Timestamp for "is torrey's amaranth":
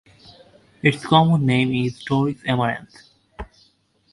1.85-3.03